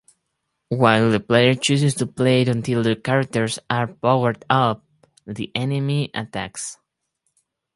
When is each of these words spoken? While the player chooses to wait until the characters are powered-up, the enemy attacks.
While 0.69 1.11
the 1.11 1.19
player 1.19 1.53
chooses 1.53 1.93
to 1.97 2.11
wait 2.17 2.47
until 2.47 2.81
the 2.81 2.95
characters 2.95 3.59
are 3.69 3.85
powered-up, 3.85 4.83
the 5.27 5.51
enemy 5.53 6.09
attacks. 6.15 6.79